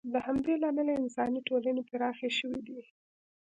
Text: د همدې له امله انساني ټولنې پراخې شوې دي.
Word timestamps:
د 0.13 0.15
همدې 0.25 0.53
له 0.61 0.67
امله 0.71 0.91
انساني 1.01 1.39
ټولنې 1.47 1.81
پراخې 1.89 2.29
شوې 2.37 2.59
دي. 2.67 2.81